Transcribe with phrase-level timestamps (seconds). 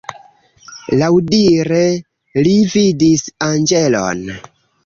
[1.01, 1.83] Laŭdire
[2.47, 4.29] li vidis anĝelon.